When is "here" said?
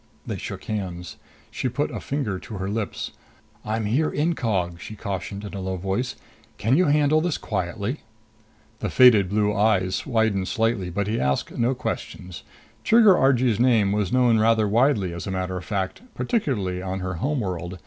3.85-4.09